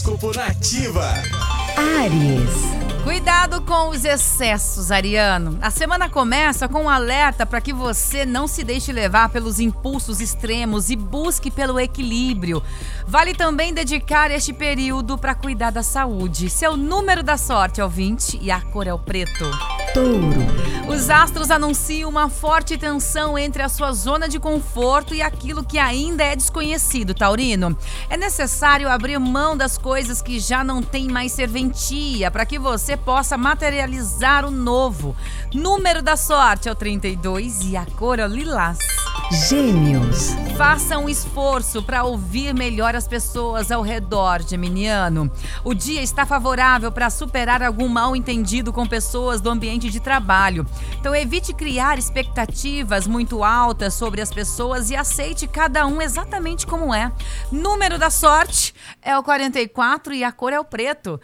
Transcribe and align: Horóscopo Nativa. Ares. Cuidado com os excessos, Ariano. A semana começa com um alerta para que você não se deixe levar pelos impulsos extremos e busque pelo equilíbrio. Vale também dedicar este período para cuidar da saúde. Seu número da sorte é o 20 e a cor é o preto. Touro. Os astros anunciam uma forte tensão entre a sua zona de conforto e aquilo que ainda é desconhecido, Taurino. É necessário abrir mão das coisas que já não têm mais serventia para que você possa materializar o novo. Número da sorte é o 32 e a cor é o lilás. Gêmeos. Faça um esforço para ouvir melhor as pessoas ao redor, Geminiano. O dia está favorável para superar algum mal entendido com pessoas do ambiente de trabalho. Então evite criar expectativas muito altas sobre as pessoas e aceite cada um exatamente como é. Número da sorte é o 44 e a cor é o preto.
Horóscopo 0.00 0.32
Nativa. 0.34 1.12
Ares. 1.76 3.04
Cuidado 3.04 3.60
com 3.62 3.90
os 3.90 4.04
excessos, 4.04 4.90
Ariano. 4.90 5.58
A 5.60 5.70
semana 5.70 6.08
começa 6.08 6.68
com 6.68 6.84
um 6.84 6.88
alerta 6.88 7.44
para 7.44 7.60
que 7.60 7.72
você 7.72 8.24
não 8.24 8.46
se 8.46 8.64
deixe 8.64 8.92
levar 8.92 9.28
pelos 9.28 9.60
impulsos 9.60 10.20
extremos 10.20 10.88
e 10.88 10.96
busque 10.96 11.50
pelo 11.50 11.78
equilíbrio. 11.78 12.62
Vale 13.06 13.34
também 13.34 13.74
dedicar 13.74 14.30
este 14.30 14.54
período 14.54 15.18
para 15.18 15.34
cuidar 15.34 15.70
da 15.70 15.82
saúde. 15.82 16.48
Seu 16.48 16.78
número 16.78 17.22
da 17.22 17.36
sorte 17.36 17.80
é 17.80 17.84
o 17.84 17.88
20 17.88 18.38
e 18.40 18.50
a 18.50 18.60
cor 18.60 18.86
é 18.86 18.94
o 18.94 18.98
preto. 18.98 19.44
Touro. 19.92 20.49
Os 21.00 21.08
astros 21.08 21.50
anunciam 21.50 22.10
uma 22.10 22.28
forte 22.28 22.76
tensão 22.76 23.38
entre 23.38 23.62
a 23.62 23.70
sua 23.70 23.90
zona 23.90 24.28
de 24.28 24.38
conforto 24.38 25.14
e 25.14 25.22
aquilo 25.22 25.64
que 25.64 25.78
ainda 25.78 26.22
é 26.22 26.36
desconhecido, 26.36 27.14
Taurino. 27.14 27.74
É 28.10 28.18
necessário 28.18 28.86
abrir 28.86 29.18
mão 29.18 29.56
das 29.56 29.78
coisas 29.78 30.20
que 30.20 30.38
já 30.38 30.62
não 30.62 30.82
têm 30.82 31.08
mais 31.08 31.32
serventia 31.32 32.30
para 32.30 32.44
que 32.44 32.58
você 32.58 32.98
possa 32.98 33.38
materializar 33.38 34.44
o 34.44 34.50
novo. 34.50 35.16
Número 35.54 36.02
da 36.02 36.18
sorte 36.18 36.68
é 36.68 36.72
o 36.72 36.74
32 36.74 37.62
e 37.64 37.78
a 37.78 37.86
cor 37.86 38.18
é 38.18 38.26
o 38.26 38.28
lilás. 38.28 38.99
Gêmeos. 39.30 40.30
Faça 40.56 40.98
um 40.98 41.08
esforço 41.08 41.80
para 41.84 42.02
ouvir 42.02 42.52
melhor 42.52 42.96
as 42.96 43.06
pessoas 43.06 43.70
ao 43.70 43.80
redor, 43.80 44.42
Geminiano. 44.42 45.30
O 45.62 45.72
dia 45.72 46.02
está 46.02 46.26
favorável 46.26 46.90
para 46.90 47.08
superar 47.08 47.62
algum 47.62 47.86
mal 47.86 48.16
entendido 48.16 48.72
com 48.72 48.84
pessoas 48.84 49.40
do 49.40 49.48
ambiente 49.48 49.88
de 49.88 50.00
trabalho. 50.00 50.66
Então 50.98 51.14
evite 51.14 51.54
criar 51.54 51.96
expectativas 51.96 53.06
muito 53.06 53.44
altas 53.44 53.94
sobre 53.94 54.20
as 54.20 54.32
pessoas 54.32 54.90
e 54.90 54.96
aceite 54.96 55.46
cada 55.46 55.86
um 55.86 56.02
exatamente 56.02 56.66
como 56.66 56.92
é. 56.92 57.12
Número 57.52 57.98
da 57.98 58.10
sorte 58.10 58.74
é 59.00 59.16
o 59.16 59.22
44 59.22 60.12
e 60.12 60.24
a 60.24 60.32
cor 60.32 60.52
é 60.52 60.58
o 60.58 60.64
preto. 60.64 61.20